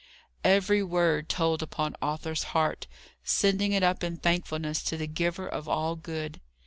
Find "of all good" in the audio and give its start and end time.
5.47-6.41